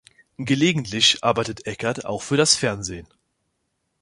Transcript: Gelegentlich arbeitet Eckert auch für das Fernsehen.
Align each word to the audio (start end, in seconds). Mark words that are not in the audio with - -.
Gelegentlich 0.39 1.23
arbeitet 1.23 1.67
Eckert 1.67 2.05
auch 2.05 2.23
für 2.23 2.35
das 2.35 2.55
Fernsehen. 2.55 3.07